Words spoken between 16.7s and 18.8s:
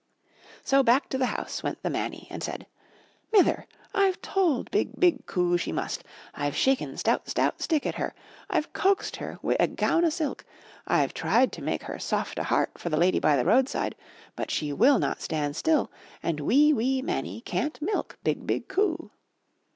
wee Mannie can't milk BIG, BIG